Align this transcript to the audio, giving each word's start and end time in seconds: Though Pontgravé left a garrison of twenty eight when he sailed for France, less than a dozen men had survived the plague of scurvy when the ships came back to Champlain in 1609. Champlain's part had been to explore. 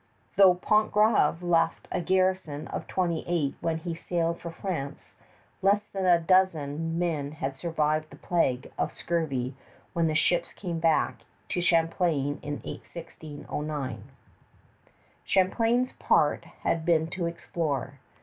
Though 0.35 0.55
Pontgravé 0.55 1.43
left 1.43 1.87
a 1.91 2.01
garrison 2.01 2.65
of 2.69 2.87
twenty 2.87 3.23
eight 3.27 3.53
when 3.61 3.77
he 3.77 3.93
sailed 3.93 4.39
for 4.41 4.49
France, 4.49 5.13
less 5.61 5.87
than 5.87 6.07
a 6.07 6.19
dozen 6.19 6.97
men 6.97 7.33
had 7.33 7.55
survived 7.55 8.09
the 8.09 8.15
plague 8.15 8.71
of 8.79 8.95
scurvy 8.95 9.53
when 9.93 10.07
the 10.07 10.15
ships 10.15 10.53
came 10.53 10.79
back 10.79 11.17
to 11.49 11.61
Champlain 11.61 12.39
in 12.41 12.53
1609. 12.61 14.03
Champlain's 15.23 15.93
part 15.99 16.45
had 16.63 16.83
been 16.83 17.05
to 17.11 17.27
explore. 17.27 17.99